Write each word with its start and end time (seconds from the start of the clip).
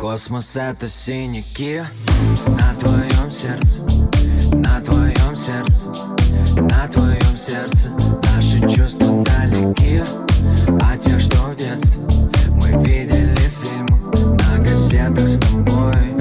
Космос— 0.00 0.52
это 0.56 0.88
синяки 0.88 1.82
на 2.46 2.74
твоем 2.76 3.30
сердце, 3.30 3.82
на 4.54 4.80
твоем 4.80 5.36
сердце, 5.36 5.88
на 6.56 6.88
твоем 6.88 7.36
сердце. 7.36 7.90
Наши 8.34 8.60
чувства 8.74 9.22
далеки 9.22 10.00
а 10.80 10.96
те, 10.96 11.18
что 11.18 11.36
в 11.48 11.56
детстве 11.56 12.02
мы 12.62 12.82
видели 12.82 13.36
фильмы 13.62 14.00
на 14.38 14.58
газетах 14.64 15.28
с 15.28 15.38
тобой. 15.38 16.19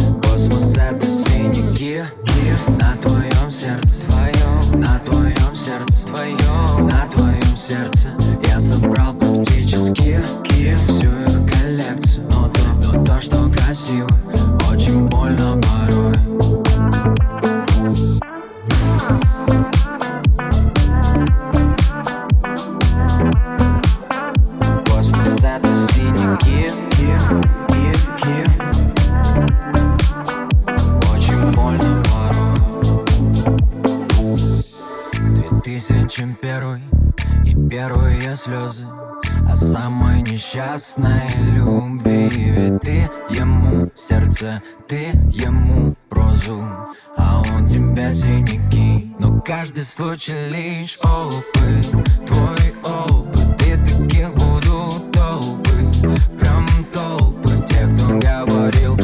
прочен 50.20 50.52
лишь 50.52 50.98
опыт. 51.00 52.28
Твой 52.28 52.74
опыт, 52.84 53.62
и 53.66 53.76
таких 53.76 54.34
буду 54.36 55.02
толпы 55.14 56.18
Прям 56.38 56.68
толпы 56.94 57.50
тех, 57.68 57.90
кто 57.94 58.08
говорил 58.18 58.96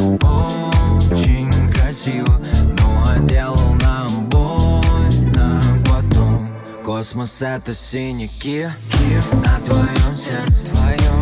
Очень 1.10 1.72
красиво, 1.72 2.40
но 2.78 3.16
делал 3.24 3.74
нам 3.80 4.28
больно. 4.28 5.62
Потом 5.86 6.50
космос 6.84 7.40
это 7.40 7.74
синяки. 7.74 8.68
На 9.44 9.58
твоем 9.60 10.14
сердце, 10.14 10.66
твоем 10.72 11.15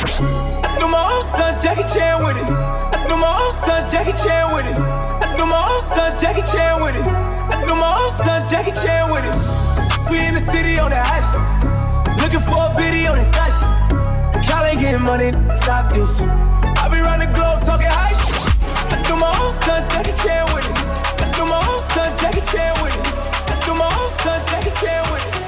I 0.00 0.76
do 0.78 0.86
my 0.86 1.10
own 1.10 1.24
stunts, 1.24 1.60
Jackie 1.60 1.82
Chan 1.82 2.22
with 2.22 2.36
it. 2.36 2.44
I 2.46 3.04
do 3.08 3.16
my 3.16 3.34
own 3.34 3.50
stunts, 3.50 3.90
Jackie 3.90 4.12
Chan 4.12 4.54
with 4.54 4.64
it. 4.64 4.78
I 4.78 5.34
do 5.36 5.44
my 5.44 5.58
own 5.58 5.82
stunts, 5.82 6.20
Jackie 6.20 6.46
Chan 6.46 6.80
with 6.80 6.94
it. 6.94 7.02
I 7.02 7.64
do 7.66 7.74
my 7.74 7.98
own 7.98 8.10
stunts, 8.12 8.48
Jackie 8.48 8.70
Chan 8.70 9.10
with 9.10 9.24
it. 9.26 9.34
We 10.08 10.24
in 10.24 10.34
the 10.34 10.40
city 10.40 10.78
on 10.78 10.90
the 10.90 11.02
action. 11.02 11.42
Looking 12.22 12.38
for 12.38 12.70
a 12.70 12.74
biddy 12.78 13.08
on 13.08 13.18
the 13.18 13.24
dash. 13.32 13.58
Y'all 14.46 14.64
ain't 14.64 14.78
getting 14.78 15.02
money, 15.02 15.32
stop 15.56 15.92
this. 15.92 16.20
I 16.22 16.86
be 16.88 17.00
round 17.00 17.22
the 17.22 17.26
globe 17.34 17.58
talking 17.66 17.90
high 17.90 18.14
shit. 18.22 18.38
I 18.94 19.02
do 19.02 19.16
my 19.16 19.34
own 19.42 19.52
stunts, 19.52 19.90
Jackie 19.90 20.14
Chan 20.22 20.46
with 20.54 20.62
it. 20.62 20.78
I 21.18 21.32
do 21.34 21.42
my 21.44 21.58
own 21.58 21.82
stunts, 21.90 22.14
Jackie 22.22 22.46
Chan 22.46 22.70
with 22.84 22.94
it. 22.94 23.02
I 23.50 23.58
do 23.66 23.74
my 23.74 23.90
own 23.98 24.10
stunts, 24.22 24.46
Jackie 24.46 24.70
Chan 24.78 25.02
with 25.10 25.26
it. 25.26 25.47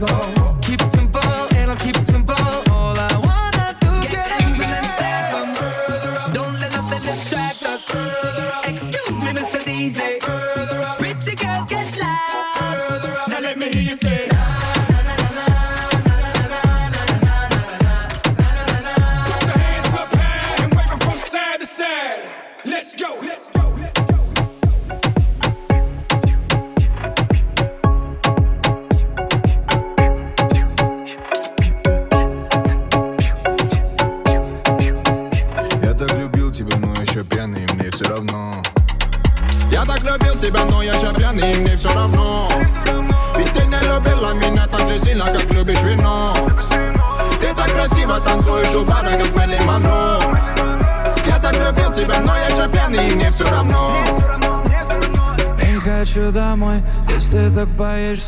go. 0.00 0.39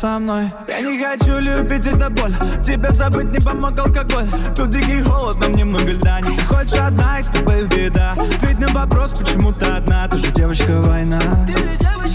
Со 0.03 0.19
мной. 0.19 0.51
Я 0.67 0.81
не 0.81 1.01
хочу 1.01 1.39
любить, 1.39 1.87
это 1.87 2.09
боль. 2.09 2.35
Тебе 2.61 2.89
забыть 2.89 3.31
не 3.31 3.39
помог 3.39 3.79
алкоголь. 3.79 4.27
Тут 4.53 4.71
дикий 4.71 5.01
холод, 5.01 5.39
нам 5.39 5.53
немного 5.53 5.91
льда 5.91 6.19
Не 6.19 6.37
хочешь 6.39 6.77
одна, 6.77 7.19
и 7.19 7.23
с 7.23 7.29
тобой 7.29 7.65
беда. 7.67 8.13
Ответь 8.35 8.59
на 8.59 8.67
вопрос, 8.73 9.17
почему 9.17 9.53
ты 9.53 9.65
одна. 9.65 10.09
Ты 10.09 10.19
же 10.19 10.31
девочка 10.31 10.81
война. 10.81 11.21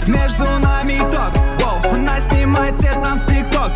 Между 0.05 0.43
нами 0.43 0.99
итог 0.99 1.33
Воу, 1.59 1.93
Она 1.95 2.19
снимает 2.19 2.77
те 2.77 2.91
там 2.91 3.17
с 3.17 3.23
тикток. 3.23 3.71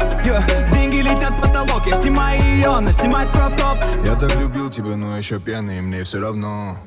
Деньги 0.72 0.98
летят 0.98 1.32
в 1.32 1.42
потолок. 1.42 1.82
Я 1.88 1.94
снимаю 1.94 2.40
ее, 2.40 2.68
она 2.68 2.92
снимает 2.92 3.32
кроп-топ. 3.32 3.80
Я 4.06 4.14
так 4.14 4.36
любил 4.36 4.70
тебя, 4.70 4.96
но 4.96 5.18
еще 5.18 5.40
пьяный, 5.40 5.80
и 5.80 5.82
мне 5.82 6.04
все 6.04 6.20
равно. 6.20 6.78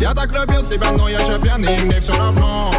Я 0.00 0.12
так 0.14 0.32
любил 0.32 0.68
тебя, 0.68 0.90
но 0.90 1.08
я 1.08 1.20
еще 1.20 1.40
пьяный, 1.40 1.76
и 1.76 1.80
мне 1.82 2.00
все 2.00 2.12
равно 2.12 2.72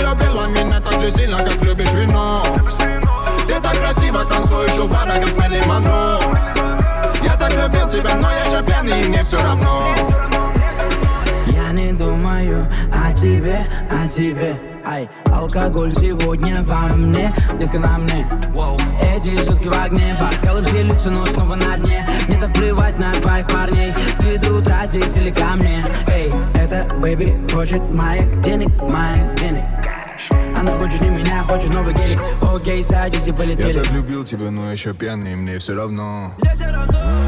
Любила 0.00 0.48
меня 0.48 0.80
так 0.80 1.00
же 1.00 1.10
сильно, 1.10 1.36
как 1.38 1.62
любишь 1.62 1.92
вино 1.92 2.42
Ты 3.46 3.60
так 3.60 3.78
красиво 3.78 4.24
танцуешь 4.24 4.78
у 4.78 4.88
бара, 4.88 5.12
как 5.12 5.38
Мэрилин 5.38 5.68
Монро 5.68 6.18
Я 7.22 7.36
так 7.36 7.52
любил 7.52 7.88
тебя, 7.88 8.16
но 8.16 8.30
я 8.30 8.44
еще 8.46 8.64
пьяный, 8.64 9.02
и 9.02 9.08
мне 9.08 9.22
все 9.22 9.36
равно 9.42 9.86
Я 11.46 11.72
не 11.72 11.92
думаю 11.92 12.66
о 12.92 13.12
тебе, 13.12 13.66
о 13.90 14.08
тебе. 14.08 14.58
Ай, 14.86 15.08
алкоголь 15.30 15.94
сегодня 15.94 16.62
во 16.62 16.96
мне, 16.96 17.32
ты 17.60 17.78
на 17.78 17.98
мне 17.98 18.26
Эти 19.02 19.36
сутки 19.44 19.68
в 19.68 19.72
огне, 19.72 20.16
бокалы 20.18 20.62
все 20.62 20.82
лица, 20.82 21.10
но 21.10 21.26
снова 21.26 21.54
на 21.56 21.76
дне. 21.76 22.06
Мне 22.28 22.40
так 22.40 22.54
плевать 22.54 22.98
на 22.98 23.12
твоих 23.20 23.46
парней. 23.46 23.92
Ты 24.18 24.38
до 24.38 24.54
утра 24.54 24.86
ко 25.36 25.56
мне. 25.56 25.84
Эй, 26.08 26.30
это 26.54 26.88
бэби 26.98 27.38
хочет 27.52 27.82
моих 27.92 28.40
денег, 28.40 28.70
моих 28.80 29.34
денег 29.34 29.79
Она 30.60 30.72
хочет 30.72 31.00
не 31.00 31.08
меня, 31.08 31.42
хочет 31.48 31.72
новый 31.72 31.94
гелик. 31.94 32.22
Окей, 32.42 32.82
садись 32.82 33.26
и 33.26 33.30
Я 33.30 33.34
полетели 33.34 33.80
так 33.80 33.92
любил 33.92 34.24
тебя, 34.24 34.50
но 34.50 34.70
еще 34.70 34.92
пьяный, 34.92 35.34
мне 35.34 35.58
все 35.58 35.74
равно. 35.74 36.34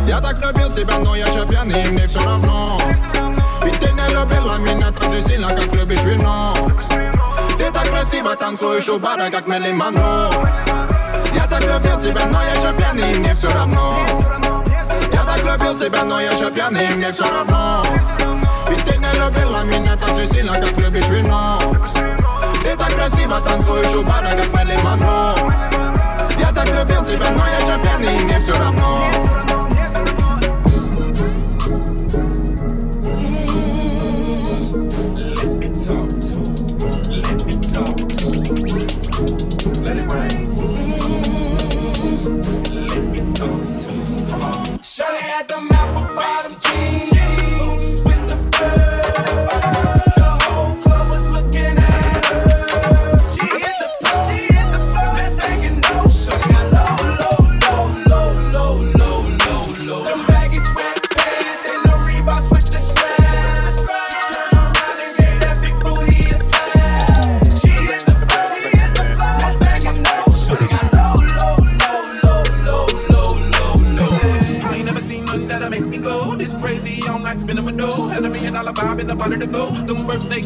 Я 0.07 0.21
так 0.21 0.37
любил 0.45 0.71
тебя, 0.77 0.99
но 0.99 1.17
я 1.17 1.29
еще 1.29 1.49
пьяный, 1.49 1.89
мне 1.93 2.07
все 2.07 2.19
равно. 2.19 2.79
Ведь 3.65 3.81
ты 3.81 3.91
не 3.91 4.07
любила 4.11 4.59
меня 4.59 4.93
так 4.93 5.11
же 5.11 5.23
сильно, 5.23 5.49
как 5.49 5.75
любишь 5.75 6.05
вино. 6.05 6.53
Ты 7.57 7.73
так 7.73 7.89
красиво 7.89 8.37
танцуешь 8.37 8.89
у 8.91 8.99
бара, 8.99 9.31
как 9.31 9.47
Мэрилин 9.47 9.79
Монро 9.79 10.31
Я 11.35 11.47
так 11.47 11.62
любил 11.62 11.99
тебя, 12.03 12.27
но 12.27 12.43
я 12.43 12.53
еще 12.53 12.77
пьяный, 12.77 13.15
мне 13.15 13.35
все 13.35 13.51
равно. 13.51 13.99
Я 15.11 15.25
так 15.25 15.39
любил 15.39 15.79
тебя, 15.79 16.05
но 16.05 16.21
я 16.21 16.33
еще 16.33 16.51
пьяный, 16.51 16.97
мне 16.97 17.11
все 17.11 17.25
равно. 17.25 17.83
Ведь 18.69 18.85
ты 18.85 18.99
не 18.99 19.11
любила 19.15 19.65
меня 19.65 19.97
так 19.97 20.19
же 20.19 20.27
сильно, 20.27 20.53
как 20.53 20.77
любишь 20.77 21.09
вино 21.09 21.59
Ты 22.62 22.76
так 22.76 22.95
красиво 22.95 23.38
танцуешь 23.40 23.95
у 23.97 24.02
бара, 24.02 24.28
как 24.28 24.54
Мэрилин 24.54 24.83
Монро 24.83 25.35
Я 26.38 26.52
так 26.52 26.66
любил 26.69 27.04
тебя, 27.04 27.31
но 27.31 27.45
я 27.47 27.78
пьяный, 27.78 28.16
и 28.16 28.25
мне 28.25 28.38
все 28.38 28.52
равно 28.52 29.52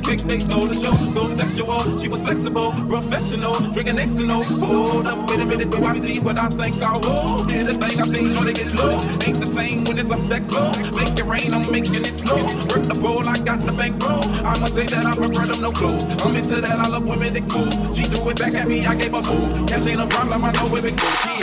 Cakes, 0.06 0.22
they 0.22 0.38
stole 0.38 0.68
the 0.68 0.74
show. 0.74 0.92
So 0.92 1.26
sexual, 1.26 1.82
she 2.00 2.06
was 2.06 2.22
flexible, 2.22 2.70
professional, 2.88 3.54
drinking 3.72 3.96
Xano. 3.96 4.38
Hold 4.62 5.06
up, 5.06 5.28
wait 5.28 5.40
a 5.40 5.44
minute, 5.44 5.70
do 5.72 5.84
I 5.84 5.94
see 5.96 6.20
what 6.20 6.38
I 6.38 6.48
think 6.48 6.80
I 6.80 6.96
will? 6.98 7.44
Did 7.44 7.66
a 7.66 7.72
thing 7.72 8.00
I 8.00 8.06
seen, 8.06 8.30
sure 8.30 8.44
they 8.44 8.52
get 8.52 8.72
low. 8.74 9.00
Ain't 9.26 9.40
the 9.40 9.46
same 9.46 9.82
when 9.84 9.98
it's 9.98 10.12
up 10.12 10.20
that 10.30 10.46
close. 10.46 10.78
Make 10.92 11.18
it 11.18 11.24
rain, 11.24 11.52
I'm 11.52 11.68
making 11.72 12.06
it 12.06 12.14
slow. 12.14 12.38
Work 12.70 12.86
the 12.86 12.94
pole, 12.94 13.28
I 13.28 13.36
got 13.38 13.58
the 13.66 13.72
bankroll. 13.72 14.22
I'ma 14.46 14.66
say 14.66 14.86
that 14.86 15.06
I 15.06 15.16
prefer 15.16 15.46
them 15.46 15.60
no 15.60 15.72
clothes. 15.72 16.06
I'm 16.22 16.36
into 16.36 16.60
that, 16.60 16.78
I 16.78 16.86
love 16.86 17.04
women 17.04 17.34
exposed. 17.34 17.96
She 17.96 18.04
threw 18.04 18.30
it 18.30 18.38
back 18.38 18.54
at 18.54 18.68
me, 18.68 18.86
I 18.86 18.94
gave 18.94 19.10
her 19.10 19.22
move. 19.22 19.66
Cash 19.66 19.86
ain't 19.86 20.00
a 20.00 20.06
problem, 20.06 20.44
I 20.44 20.52
know 20.52 20.68
where 20.70 20.86
it 20.86 20.96
goes. 20.96 21.18
She 21.26 21.35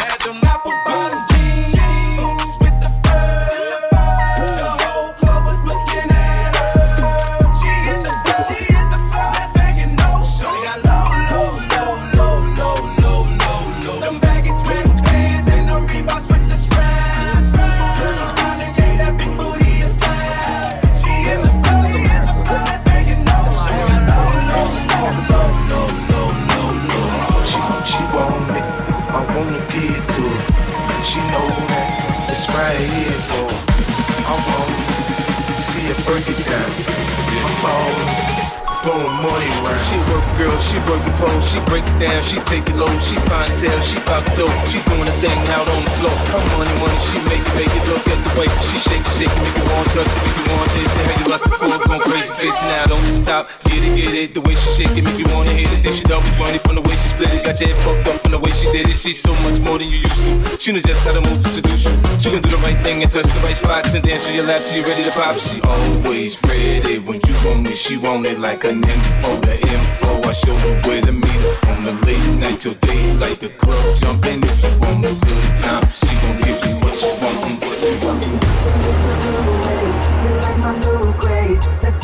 gon' 49.73 49.85
touch 49.89 50.05
it, 50.05 50.21
make 50.21 50.37
you 50.37 50.45
wanna 50.53 50.69
taste 50.69 50.93
it. 50.93 51.05
How 51.09 51.15
you 51.17 51.27
like 51.33 51.43
before, 51.43 51.77
going 51.81 52.01
crazy, 52.05 52.33
face 52.37 52.61
now, 52.69 52.85
don't 52.85 53.09
stop. 53.09 53.49
Get 53.65 53.81
it, 53.81 53.93
get 53.97 54.13
it, 54.13 54.29
the 54.33 54.41
way 54.41 54.55
she 54.55 54.69
shake 54.77 54.95
it, 54.97 55.03
make 55.03 55.17
you 55.17 55.27
wanna 55.33 55.51
hit 55.51 55.71
it. 55.73 55.81
Then 55.83 55.93
she 55.93 56.03
double 56.03 56.29
jointed 56.37 56.61
from 56.61 56.75
the 56.75 56.83
way 56.85 56.95
she 57.01 57.09
split 57.09 57.33
it. 57.33 57.43
Got 57.43 57.59
your 57.59 57.69
head 57.73 57.79
fucked 57.83 58.07
up 58.07 58.21
from 58.21 58.31
the 58.31 58.39
way 58.39 58.51
she 58.51 58.67
did 58.71 58.87
it. 58.89 58.95
She's 58.95 59.21
so 59.21 59.33
much 59.45 59.59
more 59.65 59.77
than 59.79 59.89
you 59.89 59.99
used 60.05 60.19
to. 60.21 60.57
She 60.61 60.71
knows 60.71 60.83
just 60.83 61.03
how 61.05 61.13
to 61.13 61.21
move 61.21 61.41
to 61.41 61.49
seduce 61.49 61.85
you. 61.85 61.95
She 62.21 62.29
can 62.29 62.41
do 62.41 62.49
the 62.53 62.61
right 62.61 62.79
thing 62.85 63.01
and 63.01 63.11
touch 63.11 63.25
the 63.25 63.39
right 63.41 63.57
spots 63.57 63.93
and 63.93 64.03
dance 64.03 64.27
on 64.27 64.33
your 64.33 64.45
lap 64.45 64.63
till 64.63 64.77
you're 64.77 64.87
ready 64.87 65.03
to 65.03 65.11
pop. 65.11 65.35
She 65.37 65.59
always 65.61 66.37
ready 66.43 66.99
when 66.99 67.19
you 67.25 67.35
want 67.45 67.67
it. 67.67 67.77
she 67.77 67.97
want 67.97 68.25
it 68.25 68.39
like 68.39 68.63
an 68.63 68.83
info, 68.83 69.31
the 69.41 69.57
info. 69.57 70.11
I 70.29 70.33
show 70.33 70.55
her 70.55 70.75
where 70.85 71.01
to 71.01 71.11
meet 71.11 71.41
her 71.45 71.55
on 71.71 71.83
the 71.85 71.93
late 72.05 72.29
night 72.39 72.59
till 72.59 72.75
daylight. 72.75 73.39
The 73.39 73.49
club 73.49 73.95
jumping 73.97 74.43
if 74.43 74.57
you 74.63 74.73
want 74.79 75.05
a 75.05 75.13
good 75.13 75.49
time. 75.65 75.83
She 75.89 76.13
gon' 76.21 76.37
give 76.45 76.59
you 76.65 76.75
what 76.83 77.01
you 77.01 77.13
want. 77.21 77.62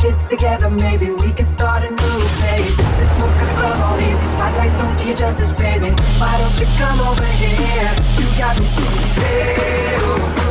kids 0.00 0.22
together, 0.30 0.70
maybe 0.70 1.10
we 1.10 1.30
can 1.32 1.44
start 1.44 1.84
a 1.84 1.90
new 1.90 2.20
phase. 2.40 2.76
This 2.98 3.12
move's 3.18 3.36
gonna 3.36 3.54
grow 3.60 3.84
all 3.84 4.00
easy. 4.00 4.26
Spotlights 4.26 4.76
don't 4.76 4.96
do 4.96 5.04
you 5.04 5.14
justice, 5.14 5.52
baby. 5.52 5.90
Why 6.18 6.38
don't 6.38 6.56
you 6.58 6.66
come 6.78 7.00
over 7.00 7.26
here? 7.42 7.90
You 8.18 8.26
got 8.38 8.58
me 8.58 8.66
singing, 8.66 9.12
hey, 9.20 9.96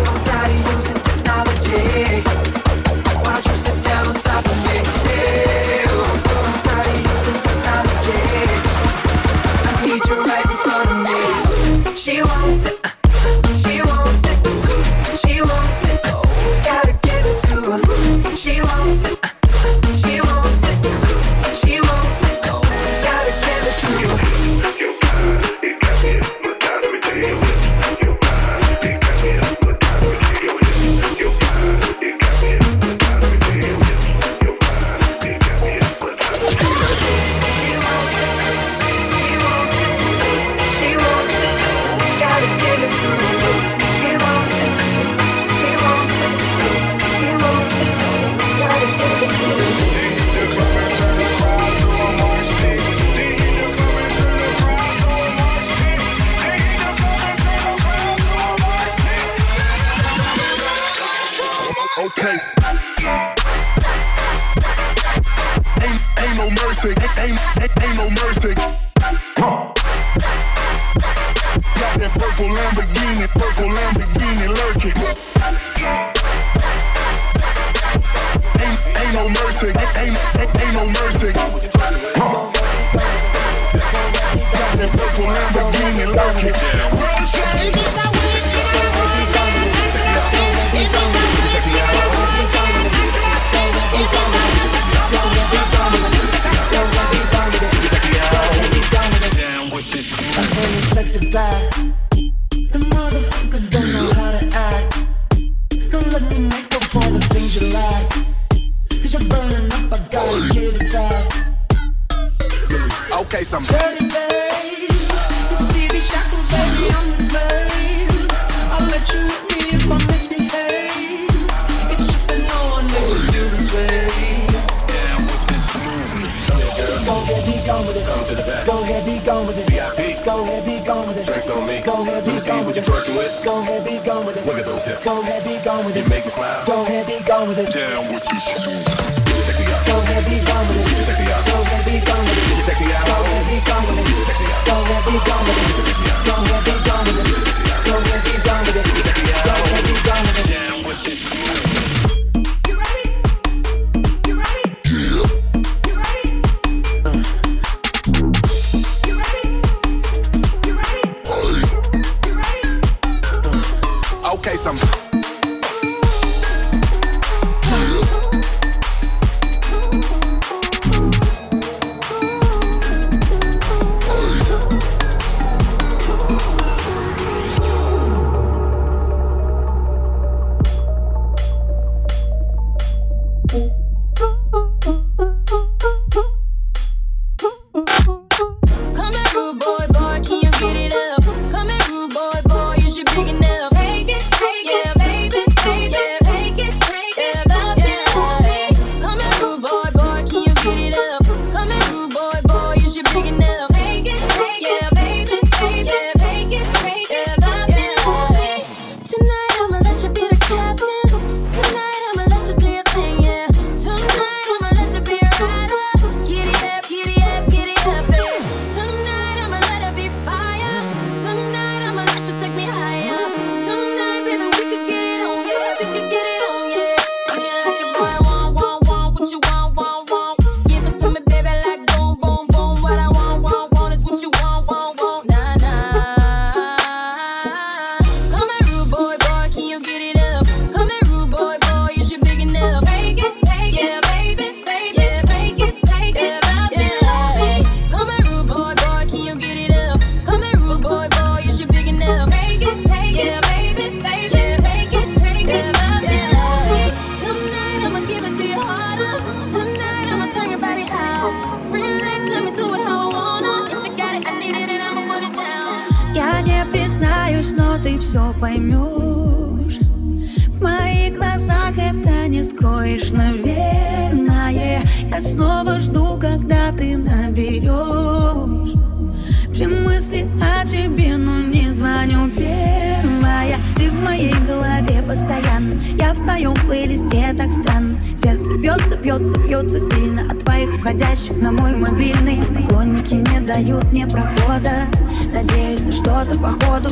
I'm 0.08 0.20
tired 0.22 0.52
of 0.54 0.76
using 0.76 1.00
technology. 1.02 2.22
Why 3.24 3.34
don't 3.34 3.46
you 3.46 3.56
sit 3.56 3.84
down 3.84 4.08
on 4.08 4.16
top? 4.16 4.49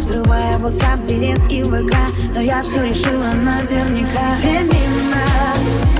Взрывая 0.07 0.57
WhatsApp, 0.59 1.05
Директ 1.05 1.51
и 1.51 1.61
ВК. 1.63 1.93
Но 2.33 2.39
я 2.39 2.63
все 2.63 2.81
решила 2.81 3.33
наверняка. 3.33 4.29
Мимо 4.41 5.17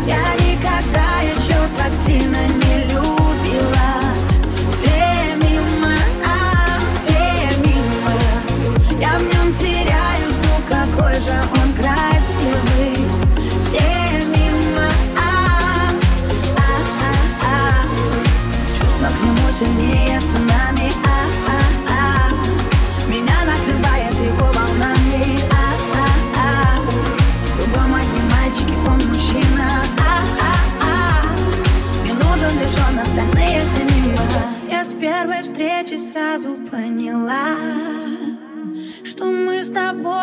Я 0.08 0.34
никогда 0.46 1.20
еще 1.24 1.58
так 1.78 1.94
сильно 1.94 2.48
не 2.48 2.57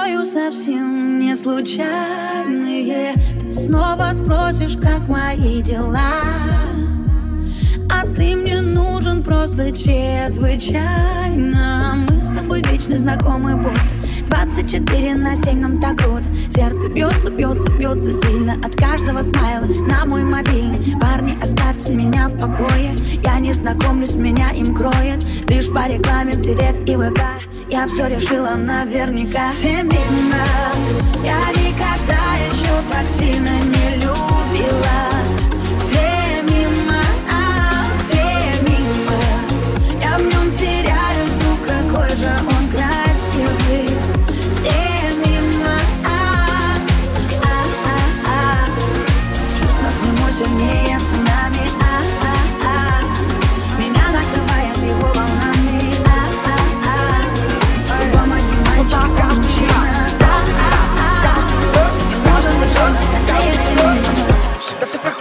тобою 0.04 0.26
совсем 0.26 1.18
не 1.18 1.34
случайные. 1.34 3.14
Ты 3.40 3.50
снова 3.50 4.12
спросишь, 4.12 4.76
как 4.76 5.08
мои 5.08 5.62
дела. 5.62 6.20
А 7.90 8.02
ты 8.14 8.36
мне 8.36 8.60
нужен 8.60 9.22
просто 9.22 9.72
чрезвычайно. 9.72 12.06
Мы 12.08 12.20
с 12.20 12.28
тобой 12.28 12.62
вечно 12.70 12.98
знакомы 12.98 13.56
будто 13.56 13.80
24 14.28 15.14
на 15.14 15.36
7 15.36 15.58
нам 15.58 15.80
так 15.80 15.96
круто. 15.98 16.24
Сердце 16.54 16.88
бьется, 16.88 17.30
бьется, 17.30 17.70
бьется 17.70 18.12
сильно 18.12 18.54
От 18.64 18.76
каждого 18.76 19.22
смайла 19.22 19.66
на 19.88 20.04
мой 20.04 20.24
мобильный. 20.24 20.94
Парни, 21.00 21.32
оставьте 21.42 21.94
меня 21.94 22.28
в 22.28 22.38
покое. 22.38 22.94
Я 23.22 23.38
не 23.38 23.54
знакомлюсь, 23.54 24.14
меня 24.14 24.50
им 24.50 24.74
кроет. 24.74 25.24
Лишь 25.48 25.72
по 25.72 25.88
рекламе 25.88 26.32
в 26.32 26.42
директ 26.42 26.86
и 26.88 26.96
ВК 26.96 27.20
Я 27.74 27.88
все 27.88 28.06
решила 28.06 28.54
наверняка. 28.54 29.50
Семейно 29.50 30.44
Я 31.24 31.50
никогда 31.60 32.34
еще 32.36 32.72
так 32.88 33.08
сильно 33.08 33.50
не 33.64 33.96
любила 33.96 35.13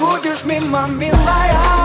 Будешь 0.03 0.43
мимо, 0.43 0.85
милая 0.87 1.82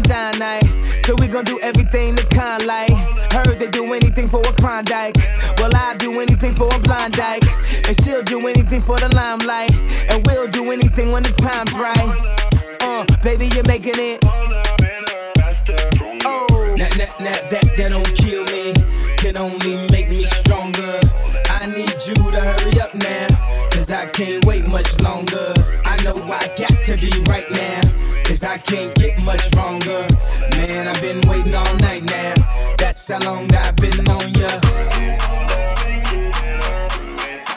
Dine 0.00 0.38
night. 0.38 0.64
So 1.04 1.14
we 1.18 1.28
gon' 1.28 1.44
do 1.44 1.60
everything 1.62 2.14
the 2.14 2.22
kind 2.32 2.64
like. 2.64 2.90
Heard 3.32 3.60
they 3.60 3.68
do 3.68 3.92
anything 3.92 4.28
for 4.28 4.40
a 4.40 4.52
Klondike. 4.54 5.16
Well, 5.58 5.74
I 5.74 5.94
do 5.98 6.12
anything 6.20 6.54
for 6.54 6.68
a 6.74 6.78
blind 6.78 7.14
dyke. 7.14 7.44
And 7.86 7.94
she'll 8.02 8.22
do 8.22 8.40
anything 8.48 8.80
for 8.82 8.98
the 8.98 9.08
limelight. 9.14 9.74
And 10.10 10.24
we'll 10.26 10.48
do 10.48 10.70
anything 10.70 11.10
when 11.10 11.22
the 11.24 11.32
time's 11.32 11.72
right. 11.74 12.12
Uh, 12.80 13.04
baby, 13.22 13.46
you're 13.54 13.66
making 13.66 13.94
it. 13.96 14.18
Oh, 16.24 16.46
That, 16.78 16.92
that, 16.96 17.18
that, 17.18 17.50
that, 17.50 17.76
that 17.76 17.88
don't 17.90 18.16
kill 18.16 18.44
me, 18.44 18.72
can 19.18 19.36
only 19.36 19.86
make 19.90 20.08
me 20.08 20.24
stronger. 20.26 20.98
I 21.50 21.66
need 21.66 21.94
you 22.06 22.14
to 22.14 22.40
hurry 22.40 22.80
up 22.80 22.94
now, 22.94 23.28
cause 23.70 23.90
I 23.90 24.06
can't 24.06 24.44
wait 24.46 24.66
much 24.66 24.88
longer. 25.00 25.52
I 25.84 26.02
know 26.02 26.16
I 26.24 26.48
got 26.56 26.84
to 26.86 26.96
be 26.96 27.12
right 27.28 27.48
now, 27.52 27.80
I 28.44 28.58
can't 28.58 28.92
get 28.96 29.22
much 29.24 29.40
stronger. 29.42 30.04
Man, 30.56 30.88
I've 30.88 31.00
been 31.00 31.20
waiting 31.28 31.54
all 31.54 31.76
night 31.76 32.02
now, 32.02 32.34
that's 32.76 33.06
how 33.06 33.20
long 33.20 33.52
I've 33.54 33.76
been 33.76 34.08
on 34.08 34.34
ya. 34.34 34.50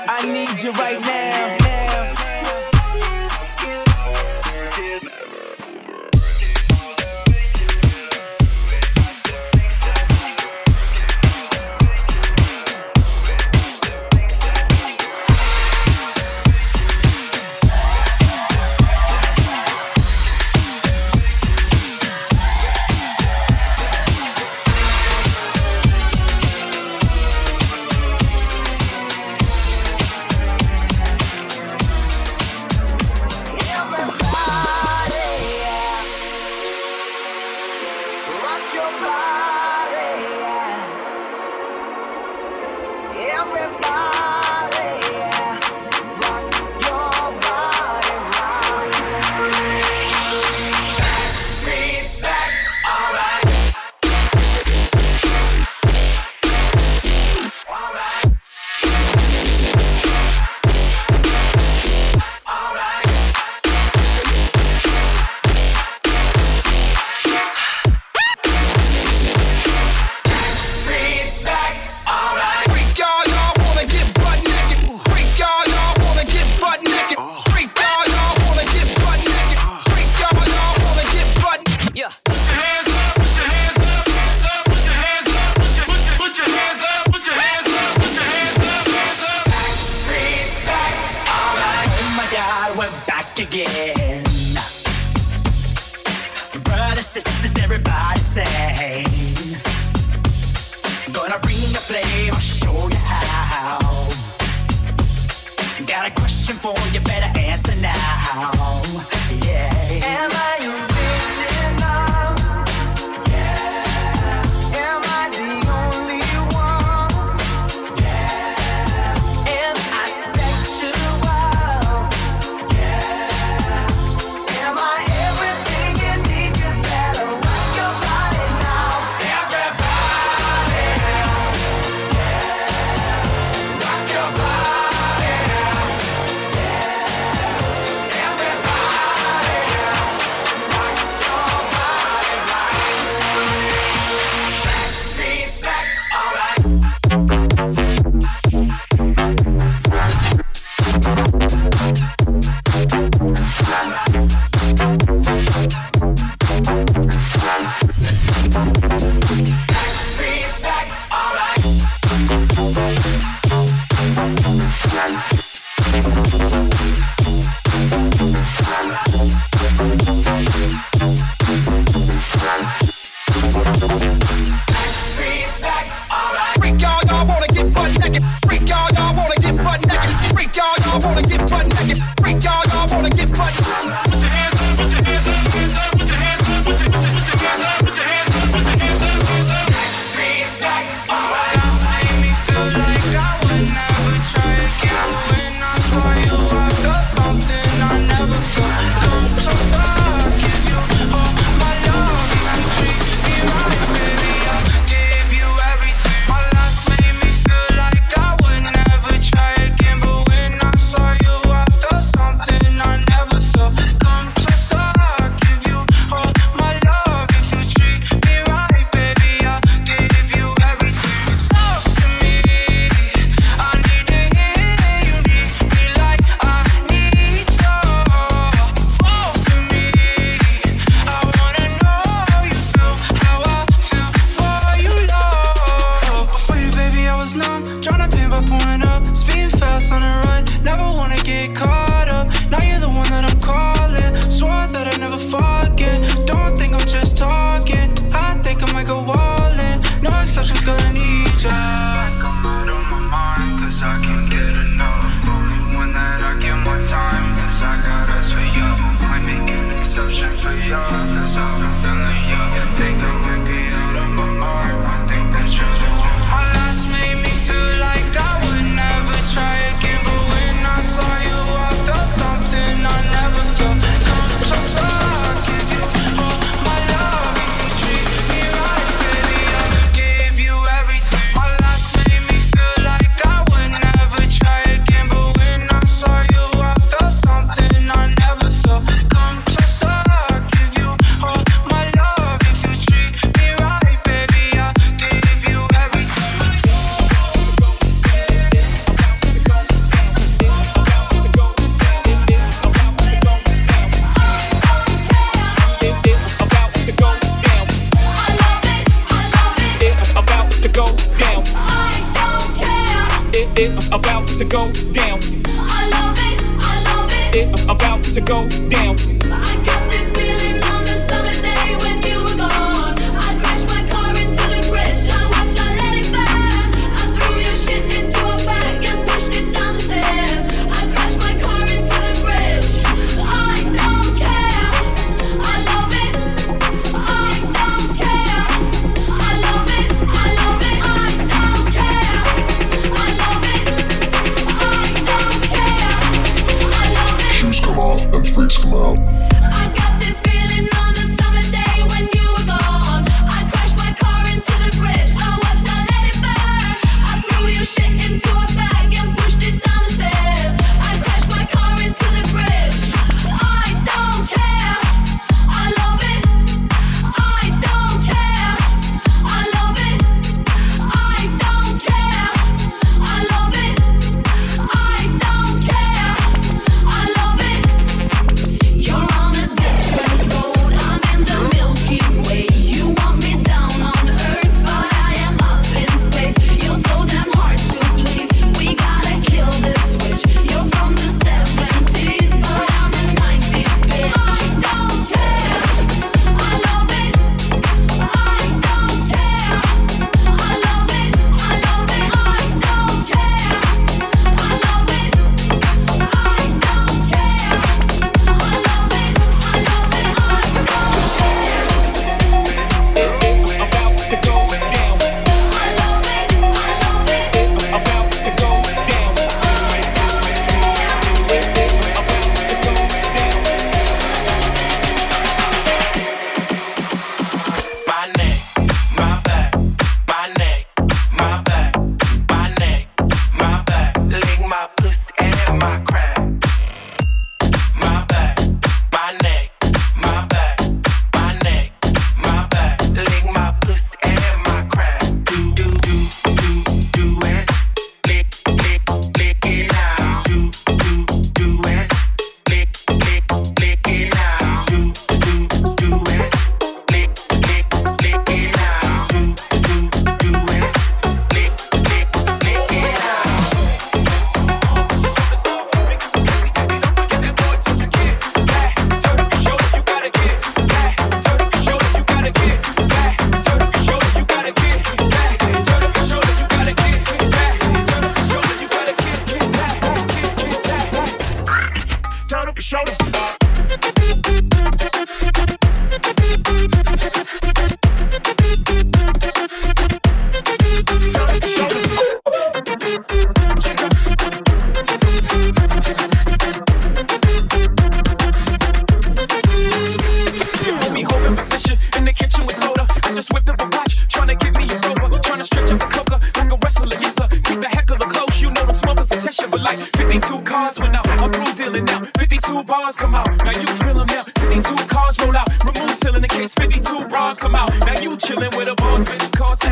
I 0.08 0.26
need 0.32 0.60
you 0.64 0.72
right 0.72 1.02
now. 1.02 1.65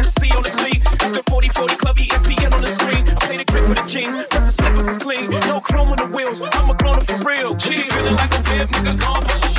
Hennessy 0.03 0.31
on 0.31 0.43
the 0.43 0.49
sleeve. 0.49 0.85
At 0.85 1.15
the 1.15 1.23
40 1.29 1.47
40 1.47 1.75
club, 1.77 1.95
ESPN 1.95 2.53
on 2.53 2.61
the 2.61 2.67
screen. 2.67 3.07
I 3.07 3.15
play 3.25 3.37
the 3.37 3.45
grip 3.45 3.63
for 3.65 3.73
the 3.73 3.87
jeans, 3.87 4.17
plus 4.17 4.45
the 4.45 4.51
slippers 4.51 4.89
is 4.89 4.97
clean. 4.97 5.29
No 5.29 5.61
chrome 5.61 5.91
on 5.91 5.95
the 5.95 6.07
wheels, 6.07 6.41
I'm 6.41 6.69
a 6.69 6.75
grown 6.75 6.97
up 6.97 7.03
for 7.03 7.23
real. 7.23 7.55
If 7.55 7.77
you 7.77 7.83
feeling 7.83 8.15
like 8.17 8.37
a 8.37 8.43
pimp, 8.43 8.71
nigga, 8.71 8.99
come 8.99 9.23
push 9.23 9.52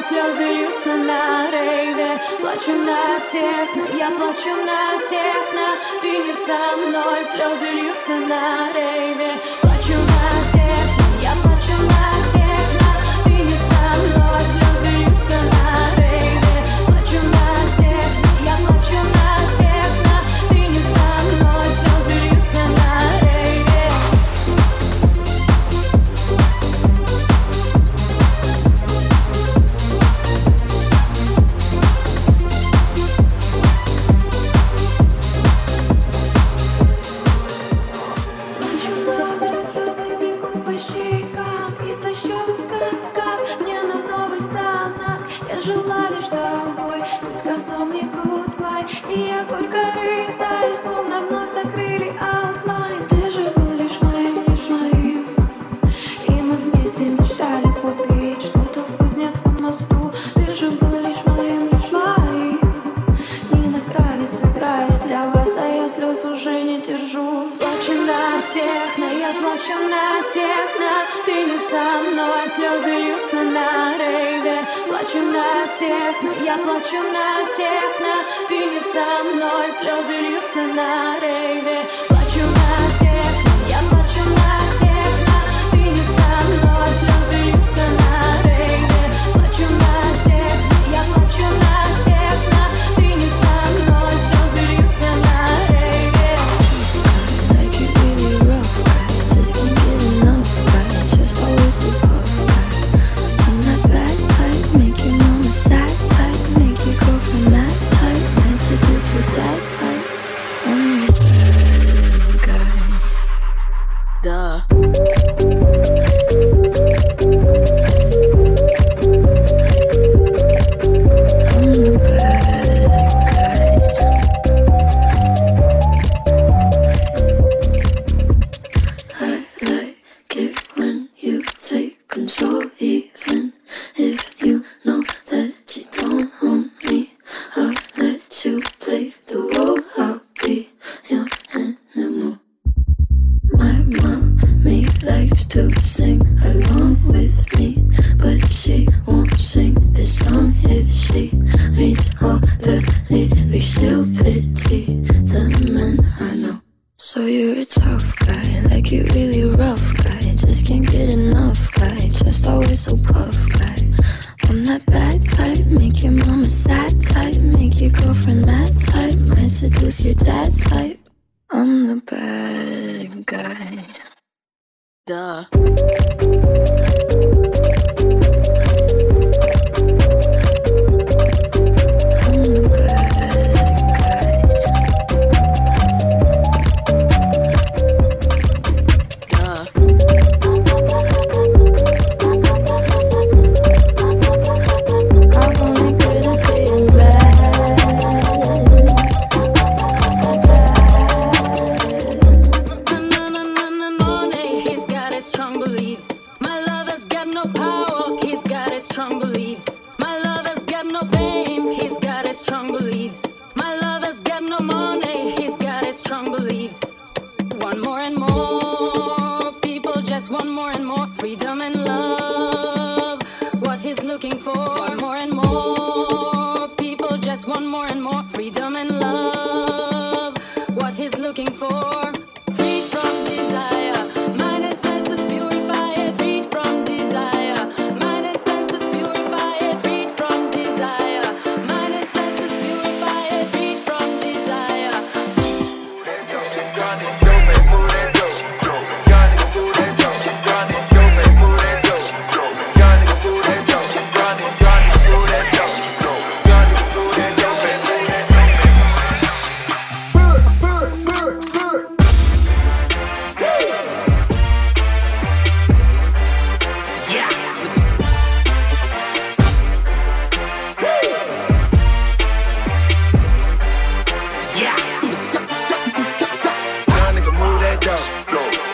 Слезы 0.00 0.44
льются 0.44 0.94
на 0.94 1.50
рейве 1.50 2.20
Плачу 2.40 2.72
на 2.72 3.18
техно, 3.26 3.84
я 3.98 4.10
плачу 4.10 4.54
на 4.64 5.04
техно. 5.04 5.66
Ты 6.00 6.18
не 6.18 6.32
со 6.32 6.76
мной, 6.76 7.24
слезы 7.24 7.68
льются 7.72 8.14
на 8.14 8.72
рейве 8.72 9.32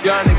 Done 0.04 0.33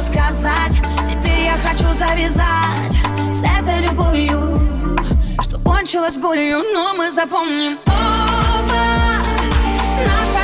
сказать. 0.00 0.78
Теперь 1.04 1.46
я 1.46 1.56
хочу 1.56 1.92
завязать 1.94 2.94
с 3.32 3.42
этой 3.42 3.80
любовью 3.80 4.60
Что 5.40 5.58
кончилось 5.58 6.16
болью, 6.16 6.62
но 6.72 6.94
мы 6.94 7.10
запомним 7.10 7.78
оба 7.86 8.84
Наш 10.06 10.37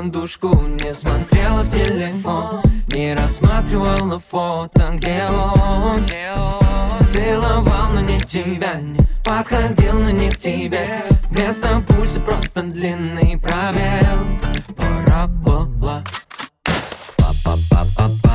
бандушку 0.00 0.48
Не 0.48 0.92
смотрела 0.92 1.62
в 1.62 1.70
телефон 1.70 2.62
Не 2.88 3.14
рассматривала 3.14 4.18
фото 4.18 4.92
Где 4.94 5.24
он? 5.28 6.00
Целовал, 7.06 7.90
но 7.92 8.00
не 8.00 8.20
тебя 8.20 8.74
Не 8.80 8.98
подходил, 9.24 9.98
но 9.98 10.10
не 10.10 10.30
к 10.30 10.38
тебе 10.38 10.86
Вместо 11.28 11.80
пульса 11.80 12.20
просто 12.20 12.62
длинный 12.62 13.38
пробел 13.38 14.74
Пора 14.76 15.26
была. 15.26 16.02
Па-па-па-па-па 17.18 18.29